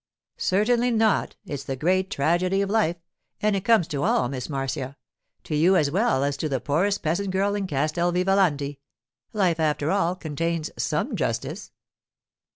'Certainly 0.37 0.89
not. 0.89 1.35
It's 1.45 1.63
the 1.65 1.75
great 1.75 2.09
tragedy 2.09 2.61
of 2.63 2.71
life; 2.71 2.95
and 3.39 3.55
it 3.55 3.63
comes 3.63 3.87
to 3.89 4.01
all, 4.01 4.29
Miss 4.29 4.49
Marcia—to 4.49 5.55
you 5.55 5.75
as 5.75 5.91
well 5.91 6.23
as 6.23 6.35
to 6.37 6.49
the 6.49 6.59
poorest 6.59 7.03
peasant 7.03 7.29
girl 7.29 7.53
in 7.53 7.67
Castel 7.67 8.11
Vivalanti. 8.11 8.79
Life, 9.31 9.59
after 9.59 9.91
all, 9.91 10.15
contains 10.15 10.71
some 10.75 11.15
justice. 11.15 11.71